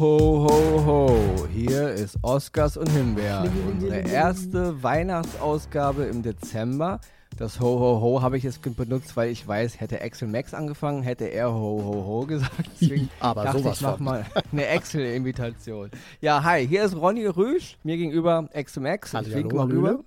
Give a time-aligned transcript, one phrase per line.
[0.00, 1.46] Ho, ho, ho.
[1.54, 3.48] Hier ist Oscars und Himbeeren.
[3.70, 7.00] Unsere erste Weihnachtsausgabe im Dezember.
[7.36, 11.04] Das Ho, ho, ho habe ich jetzt benutzt, weil ich weiß, hätte Axel Max angefangen,
[11.04, 12.68] hätte er Ho, ho, ho gesagt.
[12.80, 15.92] Deswegen Aber dachte sowas ich, mach mal eine Axel-Imitation.
[16.20, 19.14] Ja, hi, hier ist Ronny Rüsch, mir gegenüber Axel Max.
[19.14, 20.00] Ich winke mal rüber.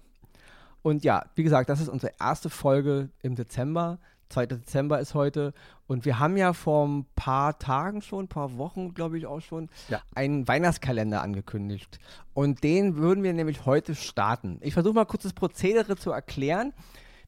[0.82, 4.00] Und ja, wie gesagt, das ist unsere erste Folge im Dezember.
[4.30, 4.46] 2.
[4.48, 5.54] Dezember ist heute.
[5.88, 9.40] Und wir haben ja vor ein paar Tagen schon, ein paar Wochen, glaube ich auch
[9.42, 10.02] schon, Ja.
[10.16, 12.00] einen Weihnachtskalender angekündigt.
[12.34, 14.60] Und den würden wir nämlich heute starten.
[14.62, 16.74] Ich versuche mal kurz das Prozedere zu erklären.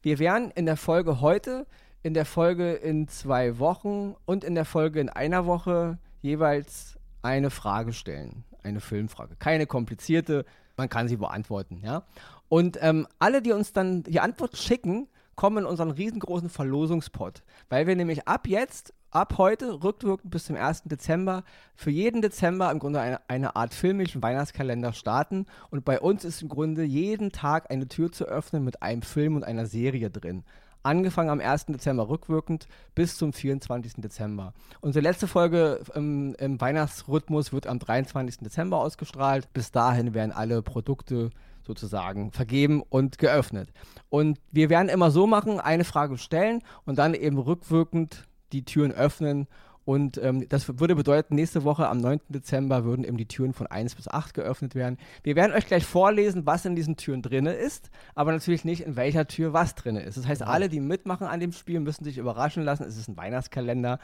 [0.02, 1.66] Wir werden in der Folge heute,
[2.02, 7.50] in der Folge in zwei Wochen und in der Folge in einer Woche jeweils eine
[7.50, 8.44] Frage stellen.
[8.62, 9.36] Eine Filmfrage.
[9.38, 10.44] Keine komplizierte,
[10.76, 12.02] man kann sie beantworten, ja.
[12.48, 17.42] Und ähm, alle, die uns dann die Antwort schicken, kommen in unseren riesengroßen Verlosungspot.
[17.68, 20.82] Weil wir nämlich ab jetzt, ab heute, rückwirkend bis zum 1.
[20.84, 25.46] Dezember, für jeden Dezember im Grunde eine, eine Art filmischen Weihnachtskalender starten.
[25.70, 29.36] Und bei uns ist im Grunde jeden Tag eine Tür zu öffnen mit einem Film
[29.36, 30.44] und einer Serie drin.
[30.82, 31.66] Angefangen am 1.
[31.66, 33.94] Dezember rückwirkend bis zum 24.
[33.98, 34.54] Dezember.
[34.80, 38.38] Unsere letzte Folge im, im Weihnachtsrhythmus wird am 23.
[38.38, 39.52] Dezember ausgestrahlt.
[39.52, 41.30] Bis dahin werden alle Produkte
[41.70, 43.72] sozusagen vergeben und geöffnet.
[44.08, 48.90] Und wir werden immer so machen, eine Frage stellen und dann eben rückwirkend die Türen
[48.90, 49.46] öffnen.
[49.84, 52.20] Und ähm, das würde bedeuten, nächste Woche am 9.
[52.28, 54.98] Dezember würden eben die Türen von 1 bis 8 geöffnet werden.
[55.22, 58.96] Wir werden euch gleich vorlesen, was in diesen Türen drinne ist, aber natürlich nicht, in
[58.96, 60.16] welcher Tür was drinne ist.
[60.18, 62.84] Das heißt, alle, die mitmachen an dem Spiel, müssen sich überraschen lassen.
[62.84, 64.00] Es ist ein Weihnachtskalender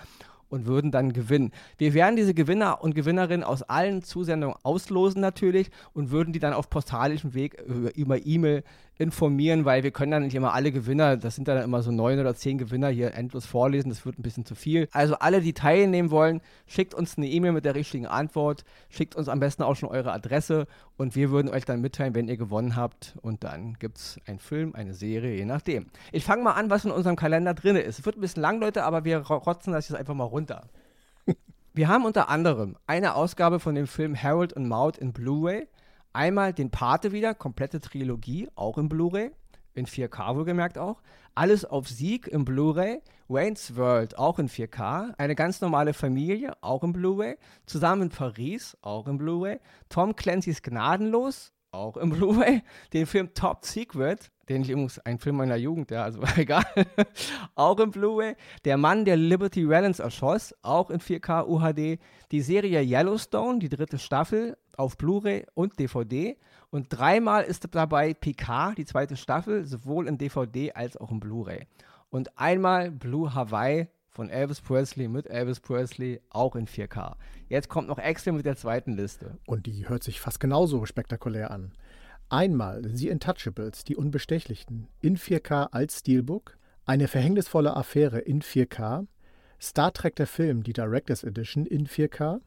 [0.49, 1.53] und würden dann gewinnen.
[1.79, 6.53] Wir werden diese Gewinner und Gewinnerinnen aus allen Zusendungen auslosen natürlich und würden die dann
[6.53, 7.61] auf postalischem Weg
[7.95, 8.63] über- E-Mail
[8.99, 12.19] informieren, weil wir können dann nicht immer alle Gewinner, das sind dann immer so neun
[12.19, 14.89] oder zehn Gewinner hier endlos vorlesen, das wird ein bisschen zu viel.
[14.93, 19.29] Also alle, die teilnehmen wollen, schickt uns eine E-Mail mit der richtigen Antwort, schickt uns
[19.29, 20.67] am besten auch schon eure Adresse
[20.97, 24.39] und wir würden euch dann mitteilen, wenn ihr gewonnen habt und dann gibt es einen
[24.39, 25.87] Film, eine Serie, je nachdem.
[26.13, 27.99] Ich fange mal an, was in unserem Kalender drin ist.
[27.99, 30.63] Es wird ein bisschen lang, Leute, aber wir ro- rotzen das jetzt einfach mal runter.
[31.75, 35.67] Wir haben unter anderem eine Ausgabe von dem Film Harold und Maud in Blu-ray,
[36.17, 39.31] einmal den Pate wieder, komplette Trilogie, auch in Blu-ray,
[39.75, 41.03] in 4K wohlgemerkt auch,
[41.35, 46.83] alles auf Sieg im Blu-ray, Wayne's World auch in 4K, eine ganz normale Familie auch
[46.83, 49.61] in Blu-ray, zusammen in Paris auch in Blu-ray,
[49.91, 52.63] Tom Clancy's Gnadenlos auch im Blu-ray,
[52.95, 56.65] den Film Top Secret, den ich übrigens, ein Film meiner Jugend, ja, also egal,
[57.55, 62.01] auch im Blu-ray, Der Mann, der Liberty Valance erschoss, auch in 4K UHD,
[62.31, 66.37] die Serie Yellowstone, die dritte Staffel, auf Blu-ray und DVD
[66.71, 71.67] und dreimal ist dabei Picard, die zweite Staffel, sowohl in DVD als auch in Blu-ray.
[72.11, 77.17] Und einmal Blue Hawaii von Elvis Presley mit Elvis Presley, auch in 4K.
[77.49, 79.39] Jetzt kommt noch Excel mit der zweiten Liste.
[79.47, 81.73] Und die hört sich fast genauso spektakulär an.
[82.29, 86.57] Einmal The Untouchables, die Unbestechlichen, in 4K als Steelbook,
[86.87, 89.07] eine verhängnisvolle Affäre in 4K,
[89.61, 92.41] Star Trek der Film, die Director's Edition in 4K,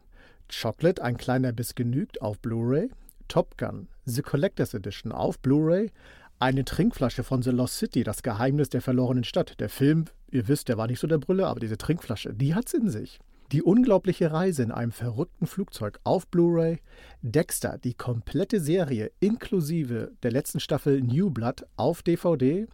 [0.49, 2.89] Chocolate, ein kleiner Biss genügt auf Blu-ray,
[3.27, 5.91] Top Gun, The Collector's Edition auf Blu-ray,
[6.39, 9.59] eine Trinkflasche von The Lost City, das Geheimnis der verlorenen Stadt.
[9.59, 12.73] Der Film, ihr wisst, der war nicht so der Brüller, aber diese Trinkflasche, die hat's
[12.73, 13.19] in sich.
[13.51, 16.79] Die unglaubliche Reise in einem verrückten Flugzeug auf Blu-ray,
[17.21, 22.67] Dexter, die komplette Serie inklusive der letzten Staffel New Blood auf DVD,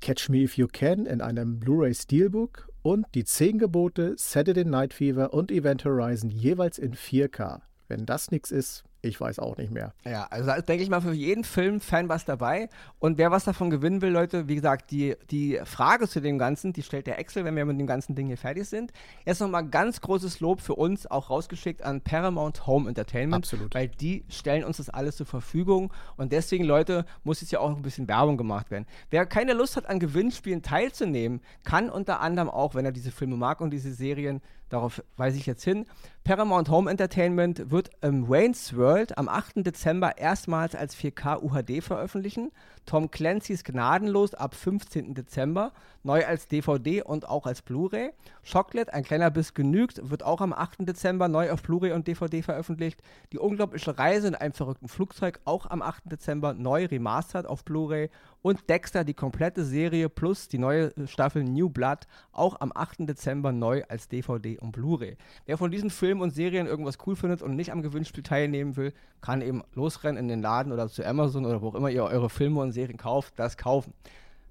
[0.00, 4.92] Catch Me If You Can in einem Blu-ray Steelbook und die 10 Gebote, Saturday Night
[4.92, 7.60] Fever und Event Horizon jeweils in 4K.
[7.88, 9.92] Wenn das nichts ist, ich weiß auch nicht mehr.
[10.04, 12.68] Ja, also da ist, denke ich mal, für jeden Film-Fan was dabei.
[13.00, 16.72] Und wer was davon gewinnen will, Leute, wie gesagt, die, die Frage zu dem Ganzen,
[16.72, 18.92] die stellt der Excel, wenn wir mit dem ganzen Ding hier fertig sind.
[19.26, 23.44] Jetzt nochmal ganz großes Lob für uns, auch rausgeschickt an Paramount Home Entertainment.
[23.44, 23.74] Absolut.
[23.74, 25.92] Weil die stellen uns das alles zur Verfügung.
[26.16, 28.86] Und deswegen, Leute, muss jetzt ja auch ein bisschen Werbung gemacht werden.
[29.10, 33.36] Wer keine Lust hat, an Gewinnspielen teilzunehmen, kann unter anderem auch, wenn er diese Filme
[33.36, 35.86] mag und diese Serien, darauf weise ich jetzt hin,
[36.24, 39.66] Paramount Home Entertainment wird ähm, Wayne's World am 8.
[39.66, 42.52] Dezember erstmals als 4K UHD veröffentlichen.
[42.86, 45.14] Tom Clancy's Gnadenlos ab 15.
[45.14, 45.72] Dezember,
[46.04, 48.10] neu als DVD und auch als Blu-ray.
[48.48, 50.88] Chocolate, ein kleiner Biss genügt, wird auch am 8.
[50.88, 53.02] Dezember neu auf Blu-ray und DVD veröffentlicht.
[53.32, 56.04] Die unglaubliche Reise in einem verrückten Flugzeug, auch am 8.
[56.04, 58.10] Dezember neu remastered auf Blu-ray.
[58.42, 63.08] Und Dexter, die komplette Serie plus die neue Staffel New Blood, auch am 8.
[63.08, 65.16] Dezember neu als DVD und Blu-ray.
[65.46, 68.92] Wer von diesen Filmen und Serien irgendwas cool findet und nicht am Gewinnspiel teilnehmen will,
[69.20, 72.30] kann eben losrennen in den Laden oder zu Amazon oder wo auch immer ihr eure
[72.30, 73.94] Filme und Serien kauft, das kaufen.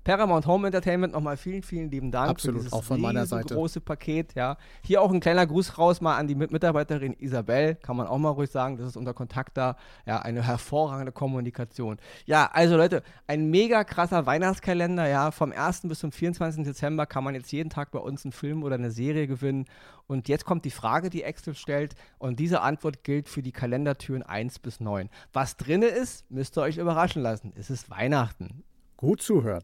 [0.04, 3.54] Paramount Home Entertainment, nochmal vielen, vielen lieben Dank Absolut, für dieses auch von meiner Seite.
[3.54, 4.34] große Paket.
[4.34, 4.58] Ja.
[4.84, 8.30] Hier auch ein kleiner Gruß raus mal an die Mitarbeiterin Isabel, kann man auch mal
[8.30, 9.76] ruhig sagen, das ist unser Kontakt da.
[10.06, 11.98] Ja, eine hervorragende Kommunikation.
[12.26, 15.82] Ja, also Leute, ein mega krasser Weihnachtskalender, ja, vom 1.
[15.84, 16.64] bis zum 24.
[16.64, 19.66] Dezember kann man jetzt jeden Tag bei uns einen Film oder eine Serie gewinnen.
[20.08, 24.24] Und jetzt kommt die Frage, die Excel stellt, und diese Antwort gilt für die Kalendertüren
[24.24, 25.10] 1 bis 9.
[25.32, 27.54] Was drinne ist, müsst ihr euch überraschen lassen.
[27.56, 28.64] Es ist Weihnachten.
[28.98, 29.64] Gut zuhören.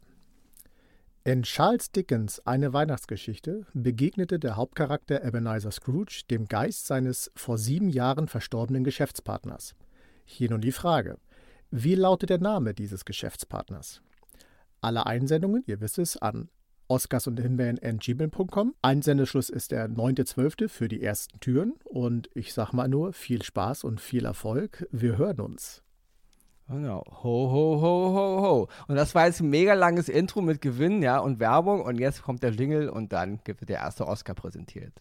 [1.28, 7.90] In Charles Dickens Eine Weihnachtsgeschichte begegnete der Hauptcharakter Ebenezer Scrooge dem Geist seines vor sieben
[7.90, 9.76] Jahren verstorbenen Geschäftspartners.
[10.24, 11.18] Hier nun die Frage:
[11.70, 14.02] Wie lautet der Name dieses Geschäftspartners?
[14.80, 16.48] Alle Einsendungen, ihr wisst es, an
[16.88, 18.76] oscars und Himbeeren.gmail.com.
[18.82, 20.70] Einsendeschluss ist der 9.12.
[20.70, 24.88] für die ersten Türen und ich sag mal nur viel Spaß und viel Erfolg.
[24.92, 25.84] Wir hören uns.
[26.70, 27.02] Genau.
[27.24, 28.68] Ho, ho, ho, ho, ho.
[28.88, 31.82] Und das war jetzt ein mega langes Intro mit Gewinn, ja, und Werbung.
[31.82, 34.94] Und jetzt kommt der Jingle und dann wird der erste Oscar präsentiert.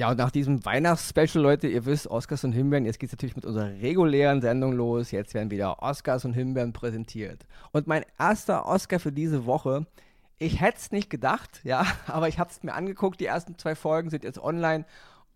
[0.00, 3.34] Ja, und nach diesem Weihnachtsspecial, Leute, ihr wisst, Oscars und Himbeeren, jetzt geht es natürlich
[3.34, 5.10] mit unserer regulären Sendung los.
[5.10, 7.46] Jetzt werden wieder Oscars und Himbeeren präsentiert.
[7.72, 9.86] Und mein erster Oscar für diese Woche,
[10.38, 13.18] ich hätte es nicht gedacht, ja, aber ich habe es mir angeguckt.
[13.18, 14.84] Die ersten zwei Folgen sind jetzt online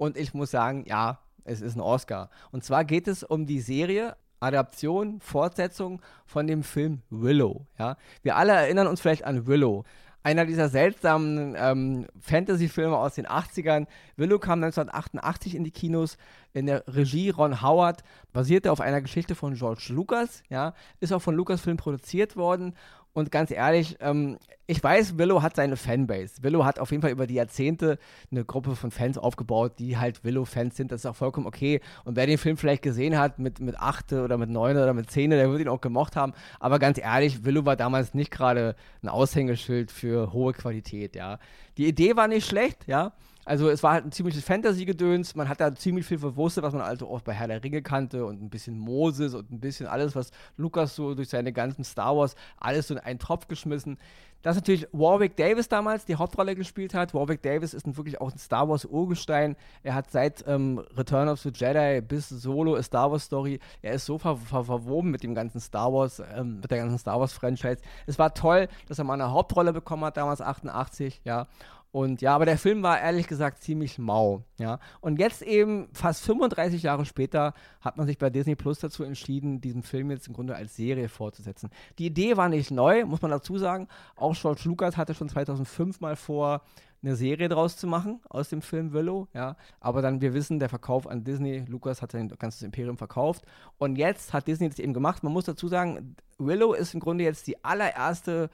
[0.03, 2.29] und ich muss sagen, ja, es ist ein Oscar.
[2.51, 7.67] Und zwar geht es um die Serie Adaption, Fortsetzung von dem Film Willow.
[7.79, 7.97] Ja?
[8.23, 9.85] Wir alle erinnern uns vielleicht an Willow.
[10.25, 13.87] Einer dieser seltsamen ähm, Fantasy-Filme aus den 80ern.
[14.17, 16.17] Willow kam 1988 in die Kinos
[16.53, 18.03] in der Regie Ron Howard,
[18.33, 22.75] basierte auf einer Geschichte von George Lucas, ja, ist auch von Lucasfilm produziert worden
[23.15, 26.43] und ganz ehrlich, ähm, ich weiß, Willow hat seine Fanbase.
[26.43, 27.99] Willow hat auf jeden Fall über die Jahrzehnte
[28.31, 30.93] eine Gruppe von Fans aufgebaut, die halt Willow-Fans sind.
[30.93, 31.81] Das ist auch vollkommen okay.
[32.05, 35.11] Und wer den Film vielleicht gesehen hat mit, mit 8 oder mit 9 oder mit
[35.11, 36.33] 10, der wird ihn auch gemocht haben.
[36.59, 41.39] Aber ganz ehrlich, Willow war damals nicht gerade ein Aushängeschild für hohe Qualität, ja.
[41.77, 43.13] Die Idee war nicht schlecht, ja.
[43.45, 45.35] Also es war halt ein ziemliches Fantasy-Gedöns.
[45.35, 48.25] Man hat da ziemlich viel verwusstet, was man also auch bei Herr der Ringe kannte
[48.25, 52.17] und ein bisschen Moses und ein bisschen alles, was Lukas so durch seine ganzen Star
[52.17, 53.99] Wars alles so in einen Tropf geschmissen.
[54.43, 57.15] Dass natürlich Warwick Davis damals die Hauptrolle gespielt hat.
[57.15, 59.57] Warwick Davis ist wirklich auch ein Star Wars Urgestein.
[59.85, 63.95] Er hat seit ähm, Return of the Jedi bis Solo a Star Wars Story, er
[63.95, 67.21] ist so ver ver verwoben mit dem ganzen Star Wars, ähm, mit der ganzen Star
[67.21, 67.79] Wars Franchise.
[68.07, 71.47] Es war toll, dass er mal eine Hauptrolle bekommen hat, damals 88, ja.
[71.93, 74.79] Und ja, aber der Film war ehrlich gesagt ziemlich mau, ja.
[75.03, 77.53] Und jetzt eben, fast 35 Jahre später,
[77.83, 81.11] hat man sich bei Disney Plus dazu entschieden, diesen Film jetzt im Grunde als Serie
[81.11, 81.69] fortzusetzen.
[81.99, 83.89] Die Idee war nicht neu, muss man dazu sagen.
[84.17, 86.63] Auch George Lucas hatte schon 2005 mal vor,
[87.03, 89.57] eine Serie draus zu machen aus dem Film Willow, ja.
[89.81, 93.45] Aber dann, wir wissen, der Verkauf an Disney, Lucas hat sein ganzes Imperium verkauft.
[93.77, 95.23] Und jetzt hat Disney das eben gemacht.
[95.23, 98.51] Man muss dazu sagen, Willow ist im Grunde jetzt die allererste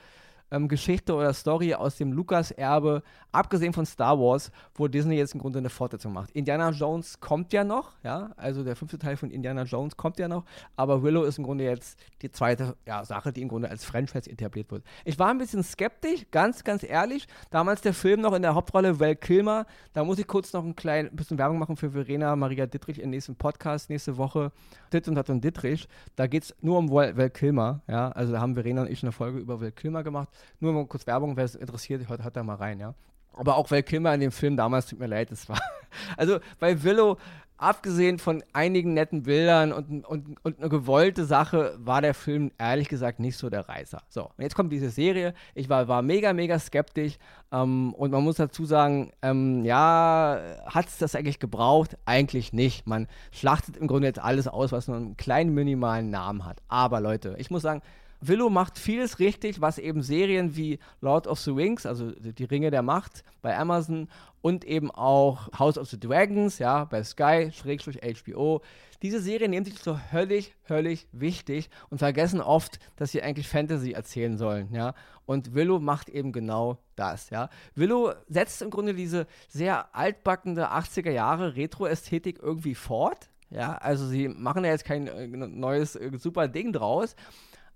[0.51, 3.03] ähm, Geschichte oder Story aus dem Lukas-Erbe,
[3.33, 6.31] abgesehen von Star Wars, wo Disney jetzt im Grunde eine Fortsetzung macht.
[6.31, 10.29] Indiana Jones kommt ja noch, ja, also der fünfte Teil von Indiana Jones kommt ja
[10.29, 10.45] noch,
[10.77, 14.31] aber Willow ist im Grunde jetzt die zweite ja, Sache, die im Grunde als Franchise
[14.31, 14.85] etabliert wird.
[15.05, 17.27] Ich war ein bisschen skeptisch, ganz, ganz ehrlich.
[17.51, 20.77] Damals der Film noch in der Hauptrolle Val Kilmer, da muss ich kurz noch ein
[20.77, 24.53] klein bisschen Werbung machen für Verena Maria Dittrich im nächsten Podcast nächste Woche.
[24.93, 25.89] Dit und Dat und Dittrich.
[26.17, 29.13] Da geht es nur um Val Kilmer, ja, also da haben Verena und ich eine
[29.13, 30.29] Folge über Val Kilmer gemacht.
[30.61, 32.95] Nur mal kurz Werbung, wer es interessiert, hört, hört da mal rein, ja.
[33.33, 35.61] Aber auch Val Kilmer in dem Film damals, tut mir leid, das war.
[36.17, 37.17] Also bei Willow,
[37.59, 42.89] abgesehen von einigen netten Bildern und, und, und eine gewollte Sache, war der Film ehrlich
[42.89, 44.01] gesagt nicht so der Reißer.
[44.09, 45.35] So, und jetzt kommt diese Serie.
[45.55, 47.19] Ich war, war mega, mega skeptisch.
[47.51, 51.99] Ähm, und man muss dazu sagen, ähm, ja, hat es das eigentlich gebraucht?
[52.07, 52.87] Eigentlich nicht.
[52.87, 56.63] Man schlachtet im Grunde jetzt alles aus, was nur einen kleinen minimalen Namen hat.
[56.69, 57.83] Aber Leute, ich muss sagen,
[58.21, 62.71] Willow macht vieles richtig, was eben Serien wie Lord of the Rings, also die Ringe
[62.71, 64.09] der Macht bei Amazon
[64.41, 68.63] und eben auch House of the Dragons, ja, bei Sky, Schrägstrich HBO.
[69.03, 73.93] Diese Serien nehmen sich so höllisch, höllisch wichtig und vergessen oft, dass sie eigentlich Fantasy
[73.93, 74.95] erzählen sollen, ja.
[75.25, 77.49] Und Willow macht eben genau das, ja.
[77.75, 83.77] Willow setzt im Grunde diese sehr altbackende 80er Jahre Retro-Ästhetik irgendwie fort, ja.
[83.77, 87.15] Also sie machen ja jetzt kein äh, neues äh, super Ding draus,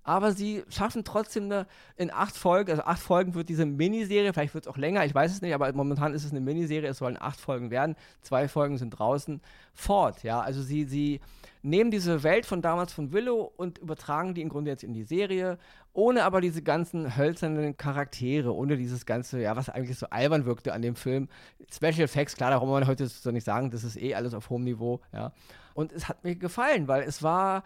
[0.04, 1.66] aber sie schaffen trotzdem eine,
[1.96, 5.14] in acht Folgen, also acht Folgen wird diese Miniserie, vielleicht wird es auch länger, ich
[5.14, 8.48] weiß es nicht, aber momentan ist es eine Miniserie, es sollen acht Folgen werden, zwei
[8.48, 9.40] Folgen sind draußen,
[9.74, 11.20] fort, ja, also sie, sie
[11.62, 15.04] nehmen diese Welt von damals von Willow und übertragen die im Grunde jetzt in die
[15.04, 15.58] Serie,
[15.92, 20.72] ohne aber diese ganzen hölzernen Charaktere, ohne dieses ganze, ja, was eigentlich so albern wirkte
[20.72, 21.28] an dem Film.
[21.72, 24.50] Special Effects, klar, darum wollen wir heute so nicht sagen, das ist eh alles auf
[24.50, 25.32] hohem Niveau, ja.
[25.74, 27.62] Und es hat mir gefallen, weil es war,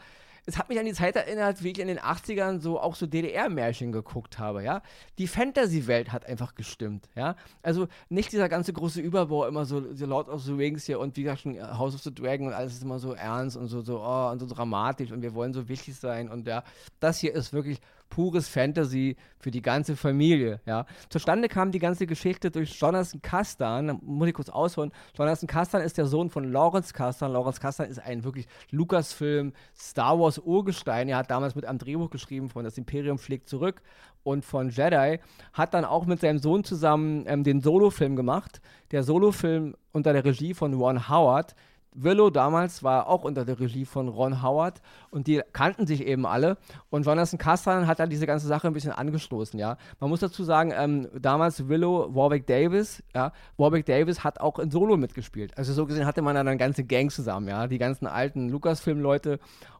[0.46, 3.06] es hat mich an die Zeit erinnert, wie ich in den 80ern so auch so
[3.06, 4.80] DDR-Märchen geguckt habe, ja.
[5.18, 7.34] Die Fantasy-Welt hat einfach gestimmt, ja.
[7.62, 11.16] Also nicht dieser ganze große Überbau, immer so, so Lord of the Rings hier und
[11.16, 13.82] wie gesagt schon House of the Dragon und alles ist immer so ernst und so,
[13.82, 16.62] so, oh, und so dramatisch und wir wollen so wichtig sein und ja,
[17.00, 20.60] das hier ist wirklich pures Fantasy für die ganze Familie.
[20.66, 20.86] Ja.
[21.08, 23.98] Zustande kam die ganze Geschichte durch Jonathan Kastan.
[24.02, 24.92] Muss ich kurz ausholen.
[25.16, 27.32] Jonathan Kastan ist der Sohn von Lawrence Kastan.
[27.32, 31.08] Lawrence Kastan ist ein wirklich Lucasfilm, Star Wars Urgestein.
[31.08, 33.82] Er hat damals mit einem Drehbuch geschrieben von Das Imperium schlägt zurück
[34.22, 35.20] und von Jedi.
[35.52, 38.60] Hat dann auch mit seinem Sohn zusammen ähm, den Solo-Film gemacht.
[38.90, 41.54] Der Solo-Film unter der Regie von Ron Howard
[41.96, 46.26] Willow damals war auch unter der Regie von Ron Howard und die kannten sich eben
[46.26, 46.58] alle.
[46.90, 49.76] Und Jonathan Kastan hat dann diese ganze Sache ein bisschen angestoßen, ja.
[49.98, 54.70] Man muss dazu sagen, ähm, damals Willow, Warwick Davis, ja, Warwick Davis hat auch in
[54.70, 55.56] Solo mitgespielt.
[55.56, 57.66] Also so gesehen hatte man dann eine ganze Gang zusammen, ja.
[57.66, 59.38] Die ganzen alten Lucasfilm-Leute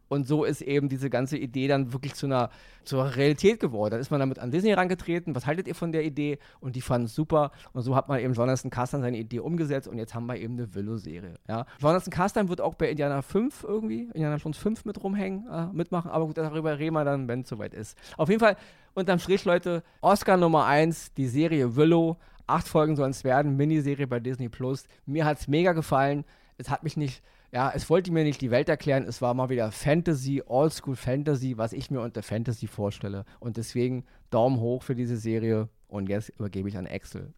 [0.08, 2.50] und so ist eben diese ganze Idee dann wirklich zu einer
[2.84, 3.92] zur Realität geworden.
[3.92, 5.34] Dann ist man damit an Disney herangetreten.
[5.34, 6.38] Was haltet ihr von der Idee?
[6.60, 7.50] Und die fanden es super.
[7.72, 10.54] Und so hat man eben Jonathan Kastan seine Idee umgesetzt und jetzt haben wir eben
[10.54, 11.34] eine Willow-Serie.
[11.48, 11.66] Ja.
[11.80, 16.10] Jonathan Kastan wird auch bei Indiana 5 irgendwie, Indiana Jones 5 mit rumhängen, äh, mitmachen.
[16.10, 17.98] Aber gut, darüber reden wir dann, wenn es soweit ist.
[18.16, 18.56] Auf jeden Fall,
[18.94, 22.16] unterm Strich, Leute, Oscar Nummer 1, die Serie Willow.
[22.46, 24.84] Acht Folgen sollen es werden, Miniserie bei Disney Plus.
[25.04, 26.24] Mir hat es mega gefallen.
[26.58, 27.22] Es hat mich nicht
[27.52, 31.56] ja, es wollte mir nicht die Welt erklären, es war mal wieder Fantasy, Oldschool Fantasy,
[31.56, 33.24] was ich mir unter Fantasy vorstelle.
[33.40, 37.32] Und deswegen Daumen hoch für diese Serie und jetzt übergebe ich an Axel.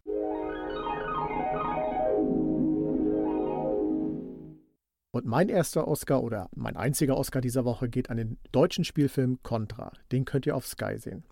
[5.11, 9.39] Und mein erster Oscar oder mein einziger Oscar dieser Woche geht an den deutschen Spielfilm
[9.41, 9.91] Contra.
[10.11, 11.23] Den könnt ihr auf Sky sehen.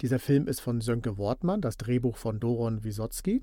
[0.00, 3.42] Dieser Film ist von Sönke Wortmann, das Drehbuch von Doron Wisotzki.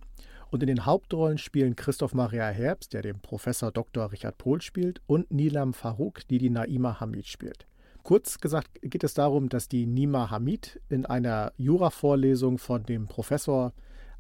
[0.52, 4.12] Und in den Hauptrollen spielen Christoph Maria Herbst, der den Professor Dr.
[4.12, 7.66] Richard Pohl spielt, und Nilam Farouk, die die Naima Hamid spielt.
[8.04, 13.74] Kurz gesagt geht es darum, dass die Nima Hamid in einer Jura-Vorlesung von dem Professor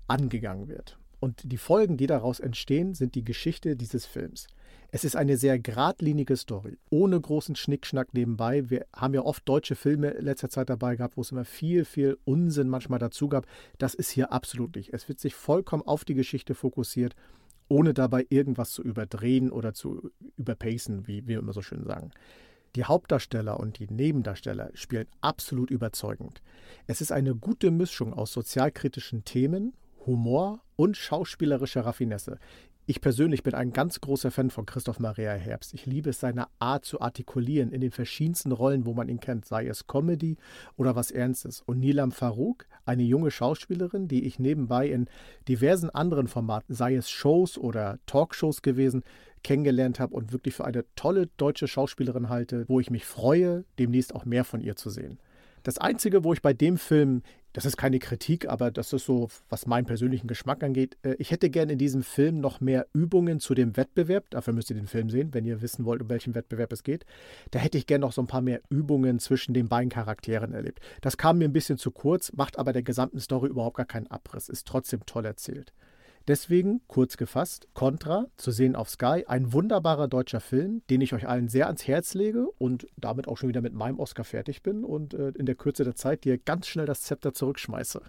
[0.07, 0.97] angegangen wird.
[1.19, 4.47] Und die Folgen, die daraus entstehen, sind die Geschichte dieses Films.
[4.95, 8.69] Es ist eine sehr geradlinige Story, ohne großen Schnickschnack nebenbei.
[8.69, 11.83] Wir haben ja oft deutsche Filme in letzter Zeit dabei gehabt, wo es immer viel,
[11.83, 13.45] viel Unsinn manchmal dazu gab.
[13.77, 14.93] Das ist hier absolut nicht.
[14.93, 17.13] Es wird sich vollkommen auf die Geschichte fokussiert,
[17.67, 22.11] ohne dabei irgendwas zu überdrehen oder zu überpacen, wie wir immer so schön sagen.
[22.77, 26.41] Die Hauptdarsteller und die Nebendarsteller spielen absolut überzeugend.
[26.87, 29.73] Es ist eine gute Mischung aus sozialkritischen Themen,
[30.05, 32.39] Humor und schauspielerischer Raffinesse.
[32.87, 35.73] Ich persönlich bin ein ganz großer Fan von Christoph Maria Herbst.
[35.73, 39.45] Ich liebe es, seine Art zu artikulieren in den verschiedensten Rollen, wo man ihn kennt,
[39.45, 40.37] sei es Comedy
[40.77, 41.63] oder was Ernstes.
[41.65, 45.07] Und Nilam Farouk, eine junge Schauspielerin, die ich nebenbei in
[45.47, 49.01] diversen anderen Formaten, sei es Shows oder Talkshows gewesen,
[49.43, 54.13] kennengelernt habe und wirklich für eine tolle deutsche Schauspielerin halte, wo ich mich freue, demnächst
[54.13, 55.17] auch mehr von ihr zu sehen.
[55.63, 57.23] Das Einzige, wo ich bei dem Film
[57.55, 60.97] das ist keine Kritik, aber das ist so, was meinen persönlichen Geschmack angeht.
[61.03, 64.29] Äh, ich hätte gerne in diesem Film noch mehr Übungen zu dem Wettbewerb.
[64.29, 67.05] Dafür müsst ihr den Film sehen, wenn ihr wissen wollt, um welchen Wettbewerb es geht.
[67.51, 70.81] Da hätte ich gerne noch so ein paar mehr Übungen zwischen den beiden Charakteren erlebt.
[70.99, 74.07] Das kam mir ein bisschen zu kurz, macht aber der gesamten Story überhaupt gar keinen
[74.07, 74.49] Abriss.
[74.49, 75.71] Ist trotzdem toll erzählt.
[76.27, 81.27] Deswegen, kurz gefasst, Contra, zu sehen auf Sky, ein wunderbarer deutscher Film, den ich euch
[81.27, 84.83] allen sehr ans Herz lege und damit auch schon wieder mit meinem Oscar fertig bin
[84.83, 88.01] und äh, in der Kürze der Zeit dir ganz schnell das Zepter zurückschmeiße.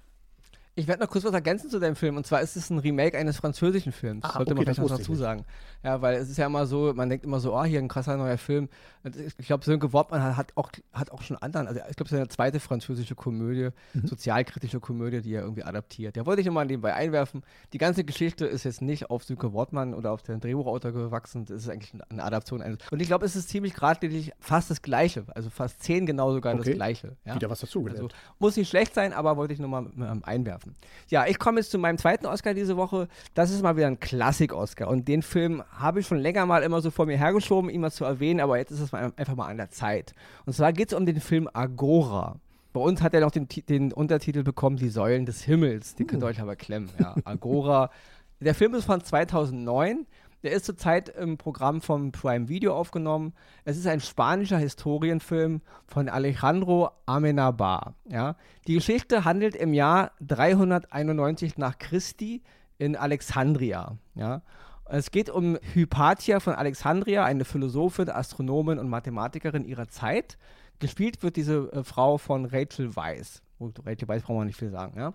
[0.78, 2.18] Ich werde noch kurz was ergänzen zu deinem Film.
[2.18, 4.22] Und zwar ist es ein Remake eines französischen Films.
[4.24, 5.46] Ah, Sollte okay, man vielleicht noch dazu sagen.
[5.82, 8.18] Ja, weil es ist ja immer so, man denkt immer so, oh, hier ein krasser
[8.18, 8.68] neuer Film.
[9.38, 12.18] Ich glaube, Sönke Wortmann hat, auch, hat auch schon anderen, also ich glaube, es ist
[12.18, 14.06] eine zweite französische Komödie, mhm.
[14.06, 16.14] sozialkritische Komödie, die er irgendwie adaptiert.
[16.16, 17.42] Der wollte ich nochmal nebenbei einwerfen.
[17.72, 21.46] Die ganze Geschichte ist jetzt nicht auf Sönke Wortmann oder auf den Drehbuchautor gewachsen.
[21.46, 22.78] Das ist eigentlich eine Adaption eines.
[22.90, 25.24] Und ich glaube, es ist ziemlich geradlinig fast das Gleiche.
[25.34, 26.64] Also fast zehn genau sogar okay.
[26.64, 27.16] das Gleiche.
[27.24, 27.34] Ja?
[27.34, 30.22] Wieder was dazu also, Muss nicht schlecht sein, aber wollte ich nochmal ähm,
[30.66, 30.74] einwerfen.
[31.08, 33.08] Ja, ich komme jetzt zu meinem zweiten Oscar diese Woche.
[33.34, 34.88] Das ist mal wieder ein Klassik-Oscar.
[34.88, 37.90] Und den Film habe ich schon länger mal immer so vor mir hergeschoben, ihn mal
[37.90, 40.14] zu erwähnen, aber jetzt ist es einfach mal an der Zeit.
[40.44, 42.36] Und zwar geht es um den Film Agora.
[42.72, 45.94] Bei uns hat er noch den, den, Untertitel bekommen, Die Säulen des Himmels.
[45.94, 46.34] Den könnt ihr hm.
[46.34, 46.90] euch aber klemmen.
[46.98, 47.90] Ja, Agora.
[48.40, 50.06] der Film ist von 2009
[50.46, 53.32] der ist zurzeit im Programm von Prime Video aufgenommen.
[53.64, 57.94] Es ist ein spanischer Historienfilm von Alejandro Amenabar.
[58.08, 58.36] Ja.
[58.68, 62.44] Die Geschichte handelt im Jahr 391 nach Christi
[62.78, 63.98] in Alexandria.
[64.14, 64.42] Ja.
[64.84, 70.38] Es geht um Hypatia von Alexandria, eine Philosophin, Astronomin und Mathematikerin ihrer Zeit.
[70.78, 73.42] Gespielt wird diese äh, Frau von Rachel Weisz.
[73.58, 74.96] Rachel Weisz brauchen wir nicht viel sagen.
[74.96, 75.12] Ja.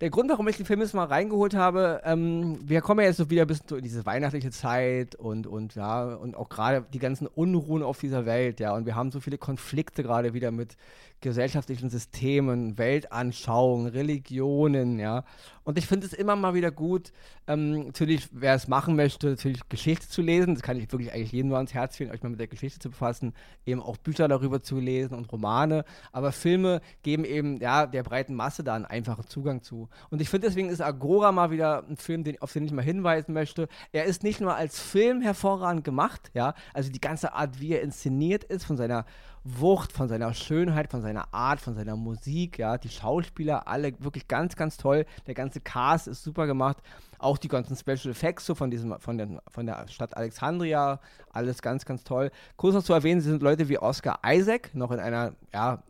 [0.00, 3.16] Der Grund, warum ich den Film jetzt mal reingeholt habe, ähm, wir kommen ja jetzt
[3.16, 6.98] so wieder ein bisschen in diese weihnachtliche Zeit und, und ja, und auch gerade die
[6.98, 10.76] ganzen Unruhen auf dieser Welt, ja, und wir haben so viele Konflikte gerade wieder mit
[11.20, 15.24] gesellschaftlichen Systemen, Weltanschauungen, Religionen, ja.
[15.64, 17.12] Und ich finde es immer mal wieder gut,
[17.48, 20.54] ähm, natürlich, wer es machen möchte, natürlich Geschichte zu lesen.
[20.54, 22.78] Das kann ich wirklich eigentlich jedem nur ans Herz legen, euch mal mit der Geschichte
[22.78, 25.84] zu befassen, eben auch Bücher darüber zu lesen und Romane.
[26.12, 29.88] Aber Filme geben eben ja der breiten Masse da einen einfachen Zugang zu.
[30.10, 32.82] Und ich finde, deswegen ist Agora mal wieder ein Film, den, auf den ich mal
[32.82, 33.68] hinweisen möchte.
[33.90, 37.82] Er ist nicht nur als Film hervorragend gemacht, ja, also die ganze Art, wie er
[37.82, 39.04] inszeniert ist, von seiner
[39.48, 44.26] Wucht, von seiner Schönheit, von seiner Art, von seiner Musik, ja, die Schauspieler, alle wirklich
[44.26, 45.06] ganz, ganz toll.
[45.26, 46.78] Der ganze Cast ist super gemacht.
[47.18, 51.00] Auch die ganzen Special Effects so von diesem, von der, von der Stadt Alexandria,
[51.32, 52.30] alles ganz, ganz toll.
[52.56, 55.82] Kurz noch zu erwähnen, sind Leute wie Oscar Isaac, noch in einer, ja,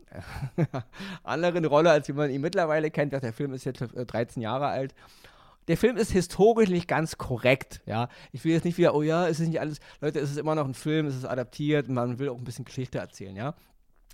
[1.25, 3.13] anderen Rolle, als wie man ihn mittlerweile kennt.
[3.13, 4.95] Der Film ist jetzt 13 Jahre alt
[5.69, 8.09] der Film ist historisch nicht ganz korrekt, ja.
[8.33, 10.55] Ich will jetzt nicht wieder, oh ja, es ist nicht alles, Leute, es ist immer
[10.55, 13.55] noch ein Film, es ist adaptiert, man will auch ein bisschen Geschichte erzählen, ja.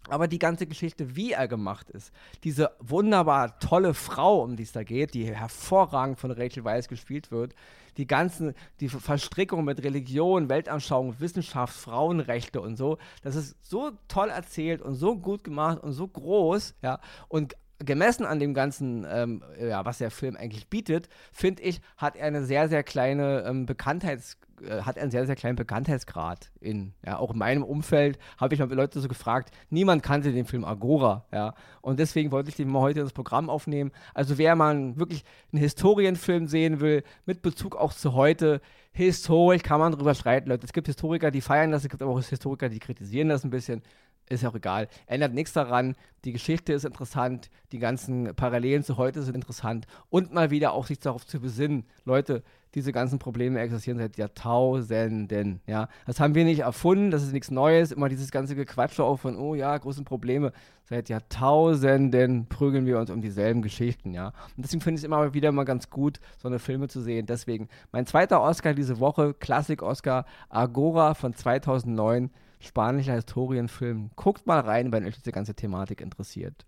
[0.08, 2.10] Aber die ganze Geschichte, wie er gemacht ist,
[2.42, 7.30] diese wunderbar tolle Frau, um die es da geht, die hervorragend von Rachel Weisz gespielt
[7.30, 7.54] wird,
[7.96, 14.30] die ganzen, die Verstrickung mit Religion, Weltanschauung, Wissenschaft, Frauenrechte und so, das ist so toll
[14.30, 19.42] erzählt und so gut gemacht und so groß, ja, und gemessen an dem ganzen, ähm,
[19.60, 23.66] ja, was der Film eigentlich bietet, finde ich, hat er eine sehr, sehr kleine ähm,
[23.66, 28.54] Bekanntheits- äh, hat einen sehr, sehr kleinen Bekanntheitsgrad in, ja, auch in meinem Umfeld habe
[28.54, 32.56] ich mal Leute so gefragt, niemand kannte den Film Agora, ja, und deswegen wollte ich
[32.56, 33.90] den mal heute ins Programm aufnehmen.
[34.14, 38.60] Also wer mal wirklich einen Historienfilm sehen will, mit Bezug auch zu heute,
[38.92, 40.66] historisch kann man drüber streiten, Leute.
[40.66, 43.50] Es gibt Historiker, die feiern das, es gibt aber auch Historiker, die kritisieren das ein
[43.50, 43.82] bisschen
[44.28, 44.88] ist ja auch egal.
[45.06, 45.96] Ändert nichts daran.
[46.24, 50.86] Die Geschichte ist interessant, die ganzen Parallelen zu heute sind interessant und mal wieder auch
[50.86, 52.42] sich darauf zu besinnen, Leute,
[52.74, 55.60] diese ganzen Probleme existieren seit Jahrtausenden.
[55.66, 57.92] Ja, das haben wir nicht erfunden, das ist nichts Neues.
[57.92, 60.52] Immer dieses ganze Gequatsche auch von, oh ja, großen Probleme.
[60.84, 64.14] Seit Jahrtausenden prügeln wir uns um dieselben Geschichten.
[64.14, 67.00] Ja, und deswegen finde ich es immer wieder mal ganz gut, so eine Filme zu
[67.00, 67.26] sehen.
[67.26, 74.10] Deswegen mein zweiter Oscar diese Woche, Klassik-Oscar Agora von 2009 spanischer Historienfilm.
[74.16, 76.64] Guckt mal rein, wenn euch diese ganze Thematik interessiert.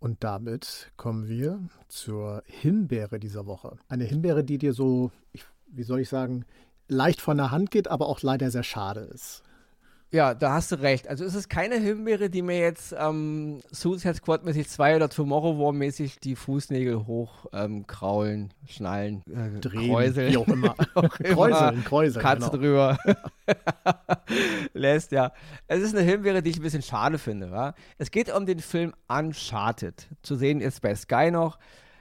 [0.00, 3.78] Und damit kommen wir zur Himbeere dieser Woche.
[3.88, 6.44] Eine Himbeere, die dir so, ich, wie soll ich sagen,
[6.86, 9.42] leicht von der Hand geht, aber auch leider sehr schade ist.
[10.10, 11.06] Ja, da hast du recht.
[11.06, 15.58] Also es ist keine Himbeere, die mir jetzt ähm, Suicide Squad mäßig 2 oder Tomorrow
[15.58, 20.32] War mäßig die Fußnägel hochkraulen, ähm, schnallen, äh, Drehen, kräuseln.
[20.32, 20.74] Wie auch immer.
[20.94, 21.34] auch immer.
[21.34, 22.22] Kräuseln, kräuseln.
[22.22, 22.62] Katze genau.
[22.62, 22.98] drüber.
[24.72, 25.32] Lässt, ja.
[25.66, 27.50] Es ist eine Himbeere, die ich ein bisschen schade finde.
[27.50, 27.74] Wa?
[27.98, 30.08] Es geht um den Film Uncharted.
[30.22, 31.58] Zu sehen ist bei Sky noch.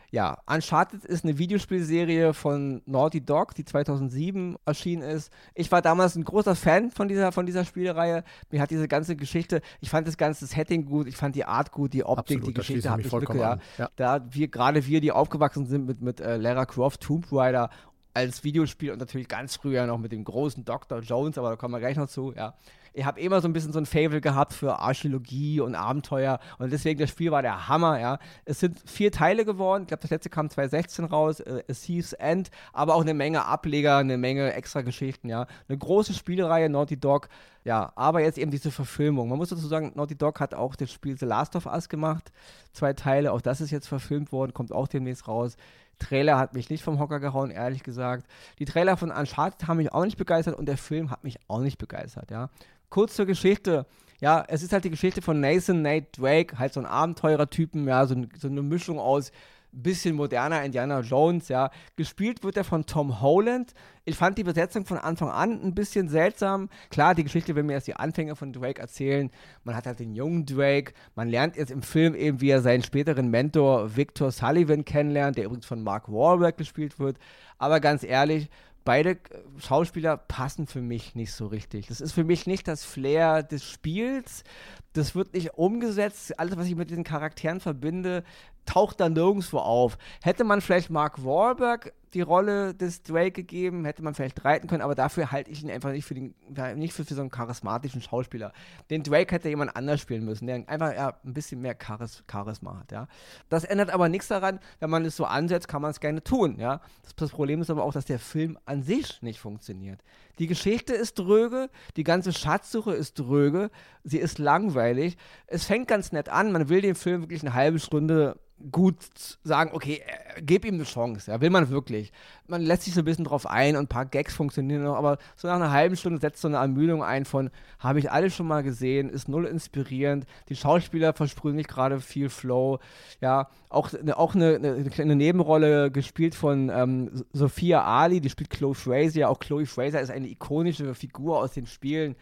[0.10, 5.34] Ja, Uncharted ist eine Videospielserie von Naughty Dog, die 2007 erschienen ist.
[5.54, 8.24] Ich war damals ein großer Fan von dieser, von dieser Spielreihe.
[8.50, 11.74] Mir hat diese ganze Geschichte, ich fand das ganze Setting gut, ich fand die Art
[11.74, 13.90] gut, die Optik, Absolut, die Geschichte hat mich wirklich, ja, ja.
[13.98, 17.70] Da wir, gerade wir, die aufgewachsen sind mit, mit äh, Lara Croft, Tomb Raider
[18.14, 21.02] als Videospiel und natürlich ganz früher noch mit dem großen Dr.
[21.02, 22.56] Jones, aber da kommen wir gleich noch zu, ja
[22.98, 26.72] ich habe immer so ein bisschen so ein Fable gehabt für Archäologie und Abenteuer und
[26.72, 28.18] deswegen das Spiel war der Hammer, ja.
[28.44, 32.14] Es sind vier Teile geworden, ich glaube das letzte kam 2016 raus, äh, A Thieves
[32.14, 35.46] End, aber auch eine Menge Ableger, eine Menge extra Geschichten, ja.
[35.70, 37.30] Eine große Spielreihe, Naughty Dog,
[37.64, 39.30] ja, aber jetzt eben diese Verfilmung.
[39.30, 42.32] Man muss dazu sagen, Naughty Dog hat auch das Spiel The Last of Us gemacht,
[42.74, 45.56] zwei Teile, auch das ist jetzt verfilmt worden, kommt auch demnächst raus.
[46.00, 48.28] Trailer hat mich nicht vom Hocker gehauen, ehrlich gesagt.
[48.60, 51.62] Die Trailer von Uncharted haben mich auch nicht begeistert und der Film hat mich auch
[51.62, 52.50] nicht begeistert, ja.
[52.90, 53.86] Kurz zur Geschichte.
[54.20, 58.06] Ja, es ist halt die Geschichte von Nathan Nate Drake, halt so ein Abenteurer-Typen, ja,
[58.08, 59.32] so, so eine Mischung aus
[59.72, 61.70] bisschen moderner Indiana Jones, ja.
[61.96, 63.74] Gespielt wird er von Tom Holland.
[64.06, 66.70] Ich fand die Besetzung von Anfang an ein bisschen seltsam.
[66.90, 69.30] Klar, die Geschichte will mir erst die Anfänge von Drake erzählen.
[69.64, 70.94] Man hat halt den jungen Drake.
[71.16, 75.46] Man lernt jetzt im Film eben, wie er seinen späteren Mentor Victor Sullivan kennenlernt, der
[75.46, 77.18] übrigens von Mark Wahlberg gespielt wird.
[77.58, 78.50] Aber ganz ehrlich,
[78.88, 79.18] beide äh,
[79.60, 81.88] Schauspieler passen für mich nicht so richtig.
[81.88, 84.46] Das ist für mich nicht das Flair des Spiels.
[84.94, 86.40] Das wird nicht umgesetzt.
[86.40, 88.24] Alles, was ich mit diesen Charakteren verbinde,
[88.66, 89.98] taucht da nirgendwo auf.
[90.24, 94.82] Hätte man vielleicht Mark Wahlberg die Rolle des Drake gegeben, hätte man vielleicht reiten können,
[94.82, 96.34] aber dafür halte ich ihn einfach nicht für, den,
[96.76, 98.54] nicht für, für so einen charismatischen Schauspieler.
[98.90, 102.80] Den Drake hätte jemand anders spielen müssen, der einfach ja, ein bisschen mehr Charis Charisma
[102.80, 102.92] hat.
[102.92, 103.08] Ja.
[103.50, 106.58] Das ändert aber nichts daran, wenn man es so ansetzt, kann man es gerne tun.
[106.60, 106.82] Ja.
[107.04, 110.02] Das, das Problem ist aber auch, dass der Film an sich nicht funktioniert.
[110.40, 113.70] Die Geschichte ist dröge, die ganze Schatzsuche ist dröge,
[114.04, 115.18] sie ist langweilig.
[115.46, 118.40] Es fängt ganz nett an, man will den Film wirklich eine halbe Stunde
[118.72, 118.98] gut
[119.44, 122.12] sagen, okay, äh, gib ihm eine Chance, ja, will man wirklich.
[122.48, 125.18] Man lässt sich so ein bisschen drauf ein und ein paar Gags funktionieren noch, aber
[125.36, 128.48] so nach einer halben Stunde setzt so eine Ermüdung ein von, habe ich alles schon
[128.48, 132.80] mal gesehen, ist null inspirierend, die Schauspieler versprühen nicht gerade viel Flow,
[133.22, 138.50] ja, auch, ne, auch eine, eine, eine Nebenrolle gespielt von ähm, Sophia Ali, die spielt
[138.50, 142.16] Chloe Fraser, auch Chloe Fraser ist eine ikonische Figur aus den Spielen,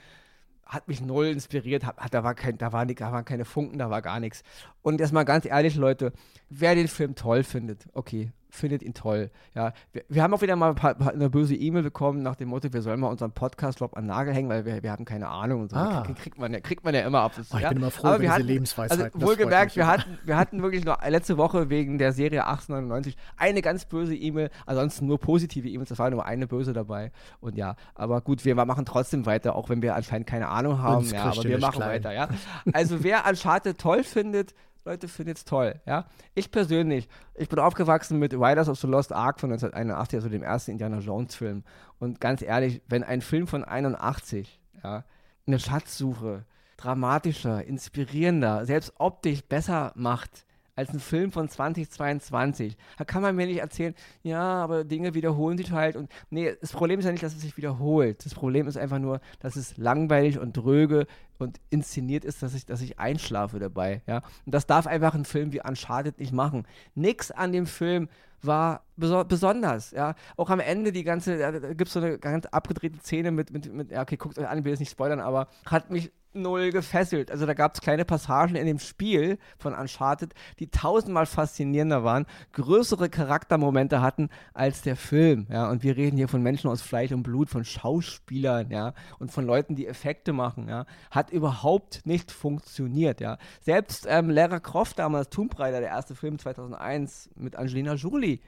[0.65, 3.89] hat mich null inspiriert, hat, da, war kein, da, war, da waren keine Funken, da
[3.89, 4.43] war gar nichts.
[4.81, 6.11] Und erstmal ganz ehrlich, Leute,
[6.49, 9.29] wer den Film toll findet, okay, findet ihn toll.
[9.53, 12.49] Ja, wir, wir haben auch wieder mal ein paar, eine böse E-Mail bekommen nach dem
[12.49, 15.61] Motto, wir sollen mal unseren Podcast-Lob an Nagel hängen, weil wir, wir hatten keine Ahnung
[15.61, 15.77] und so.
[15.77, 16.03] Ah.
[16.17, 17.33] Kriegt, man ja, kriegt man ja immer ab.
[17.37, 17.69] Oh, ich ja?
[17.69, 19.05] bin immer froh, Aber über wir diese hatten, Lebensweisheiten.
[19.05, 23.15] Also das wohlgemerkt, wir hatten, wir hatten wirklich nur letzte Woche wegen der Serie 1899
[23.37, 27.11] eine ganz böse E-Mail, ansonsten nur positive E-Mails, da war nur eine böse dabei.
[27.39, 31.05] Und ja, aber gut, wir machen trotzdem weiter, auch wenn wir anscheinend keine Ahnung haben.
[31.05, 31.89] Ja, kriegt aber wir machen klein.
[31.89, 32.29] weiter, ja.
[32.73, 34.53] Also wer Uncharted toll findet,
[34.85, 36.05] Leute, findet es toll, ja.
[36.35, 40.43] Ich persönlich, ich bin aufgewachsen mit Riders of the Lost Ark von 1981, also dem
[40.43, 41.63] ersten Indiana Jones Film.
[41.97, 45.03] Und ganz ehrlich, wenn ein Film von 81, ja,
[45.47, 46.45] eine Schatzsuche
[46.77, 52.77] dramatischer, inspirierender, selbst optisch besser macht als ein Film von 2022.
[52.97, 55.95] Da kann man mir nicht erzählen, ja, aber Dinge wiederholen sich halt.
[55.95, 58.25] Und nee, das Problem ist ja nicht, dass es sich wiederholt.
[58.25, 61.07] Das Problem ist einfach nur, dass es langweilig und dröge
[61.37, 64.01] und inszeniert ist, dass ich, dass ich einschlafe dabei.
[64.07, 64.21] Ja?
[64.45, 66.67] Und das darf einfach ein Film wie Uncharted nicht machen.
[66.93, 68.09] Nix an dem Film
[68.41, 70.13] war beso besonders, ja.
[70.37, 73.73] Auch am Ende die ganze, da, gibt es so eine ganz abgedrehte Szene mit, mit,
[73.73, 76.71] mit, ja, okay, guckt euch an, ich will jetzt nicht spoilern, aber hat mich null
[76.71, 77.31] gefesselt.
[77.31, 82.25] Also da gab es kleine Passagen in dem Spiel von Uncharted, die tausendmal faszinierender waren,
[82.53, 85.69] größere Charaktermomente hatten als der Film, ja.
[85.69, 89.45] Und wir reden hier von Menschen aus Fleisch und Blut, von Schauspielern, ja, und von
[89.45, 90.85] Leuten, die Effekte machen, ja.
[91.11, 93.37] Hat überhaupt nicht funktioniert, ja.
[93.61, 98.39] Selbst ähm, Lara Croft damals, Tomb Raider, der erste Film 2001 mit Angelina Jolie,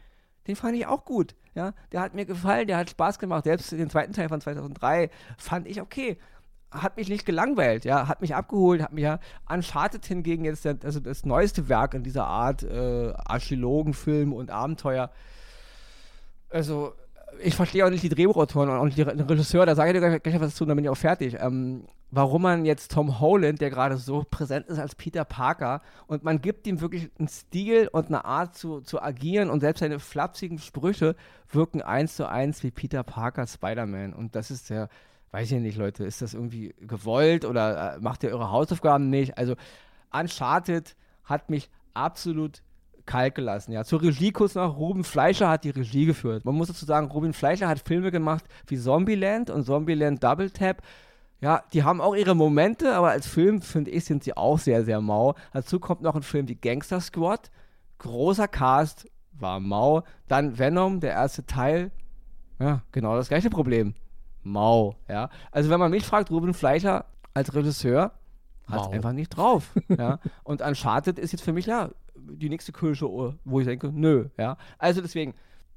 [0.47, 1.35] den fand ich auch gut.
[1.55, 3.45] Ja, der hat mir gefallen, der hat Spaß gemacht.
[3.45, 6.17] Selbst den zweiten Teil von 2003 fand ich okay.
[6.69, 10.77] Hat mich nicht gelangweilt, ja, hat mich abgeholt, hat mich ja Uncharted hingegen jetzt der,
[10.83, 15.09] also das neueste Werk in dieser Art äh, Archäologenfilm und Abenteuer.
[16.49, 16.93] Also
[17.41, 20.07] ich verstehe auch nicht die Drehbuchautoren und auch nicht den Regisseur, da sage ich dir
[20.07, 21.37] gleich, gleich was zu, dann bin ich auch fertig.
[21.39, 26.23] Ähm, warum man jetzt Tom Holland, der gerade so präsent ist als Peter Parker, und
[26.23, 29.99] man gibt ihm wirklich einen Stil und eine Art zu, zu agieren und selbst seine
[29.99, 31.15] flapsigen Sprüche
[31.51, 34.13] wirken eins zu eins wie Peter Parker Spider-Man.
[34.13, 34.89] Und das ist der,
[35.31, 39.37] weiß ich nicht, Leute, ist das irgendwie gewollt oder äh, macht ihr eure Hausaufgaben nicht?
[39.37, 39.55] Also
[40.11, 42.61] Uncharted hat mich absolut
[43.05, 43.71] kalt gelassen.
[43.71, 46.45] Ja, zur Regie kurz noch, Ruben Fleischer hat die Regie geführt.
[46.45, 50.81] Man muss dazu sagen, Ruben Fleischer hat Filme gemacht wie Zombieland und Zombieland Double Tap.
[51.39, 54.83] Ja, die haben auch ihre Momente, aber als Film, finde ich, sind sie auch sehr,
[54.83, 55.35] sehr mau.
[55.53, 57.51] Dazu kommt noch ein Film wie Gangster Squad.
[57.99, 60.03] Großer Cast, war mau.
[60.27, 61.91] Dann Venom, der erste Teil.
[62.59, 63.93] Ja, genau das gleiche Problem.
[64.47, 65.29] Mau, ja.
[65.51, 68.11] Also wenn man mich fragt, Ruben Fleischer als Regisseur
[68.67, 69.73] hat es einfach nicht drauf.
[69.87, 70.19] ja.
[70.43, 73.07] Und Uncharted ist jetzt für mich, ja, die nächste Kirsche,
[73.45, 74.57] wo ich denke, nö, ja.
[74.77, 75.33] Also deswegen,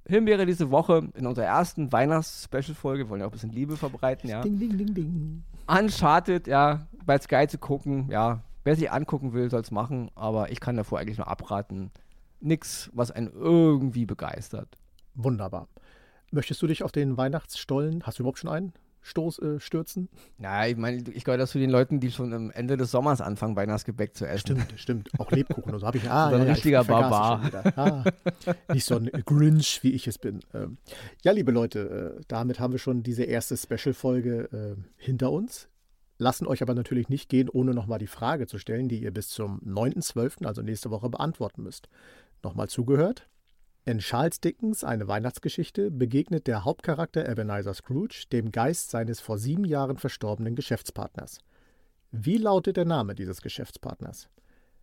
[0.07, 4.29] Himbeere diese Woche in unserer ersten Weihnachts-Special-Folge, wir wollen ja auch ein bisschen Liebe verbreiten,
[4.29, 4.41] ja.
[4.41, 5.45] Ding, ding, ding, ding.
[5.67, 10.51] Uncharted, ja, bei Sky zu gucken, ja, wer sich angucken will, soll es machen, aber
[10.51, 11.91] ich kann davor eigentlich nur abraten.
[12.41, 14.69] Nix, was einen irgendwie begeistert.
[15.15, 15.69] Wunderbar.
[16.31, 20.09] Möchtest du dich auf den Weihnachtsstollen, hast du überhaupt schon einen, Stoß, äh, stürzen?
[20.39, 23.57] Ja, ich meine, ich gehöre zu den Leuten, die schon am Ende des Sommers anfangen,
[23.57, 24.41] Weihnachtsgebäck zu essen.
[24.41, 25.11] Stimmt, stimmt.
[25.19, 26.09] Auch Lebkuchen und so habe ich.
[26.11, 27.41] Ah, So ein ja, richtiger Barbar.
[27.77, 28.05] Ah,
[28.73, 30.41] nicht so ein Grinch, wie ich es bin.
[30.53, 30.77] Ähm,
[31.25, 35.69] ja, liebe Leute, äh, damit haben wir schon diese erste Special-Folge äh, hinter uns.
[36.19, 39.31] Lassen euch aber natürlich nicht gehen, ohne nochmal die Frage zu stellen, die ihr bis
[39.31, 41.89] zum 9.12., also nächste Woche, beantworten müsst.
[42.43, 43.27] Nochmal zugehört?
[43.87, 49.65] In Charles Dickens Eine Weihnachtsgeschichte begegnet der Hauptcharakter Ebenezer Scrooge dem Geist seines vor sieben
[49.65, 51.39] Jahren verstorbenen Geschäftspartners.
[52.13, 54.29] Wie lautet der Name dieses Geschäftspartners?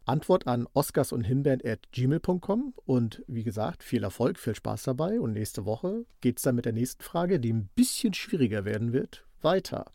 [0.06, 1.26] Antwort an oscars und
[3.28, 6.74] wie gesagt, viel Erfolg, viel Spaß dabei und nächste Woche geht es dann mit der
[6.74, 9.86] nächsten Frage, die ein bisschen schwieriger werden wird, weiter.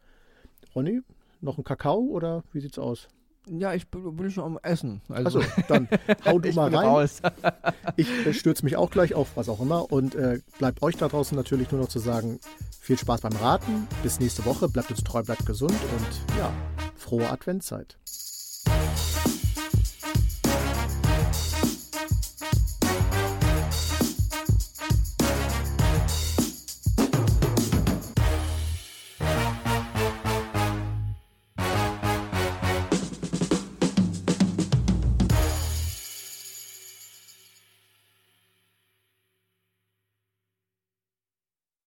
[0.76, 1.00] Ronny,
[1.40, 3.08] noch ein Kakao oder wie sieht's aus?
[3.48, 5.00] Ja, ich bin, bin schon am Essen.
[5.08, 5.88] Also, Achso, dann
[6.24, 6.86] hau du mal rein.
[6.86, 7.20] raus.
[7.96, 9.90] Ich stürze mich auch gleich auf, was auch immer.
[9.90, 12.38] Und äh, bleibt euch da draußen natürlich nur noch zu sagen,
[12.80, 13.88] viel Spaß beim Raten.
[14.02, 14.68] Bis nächste Woche.
[14.68, 16.52] Bleibt uns treu, bleibt gesund und ja,
[16.96, 17.96] frohe Adventszeit.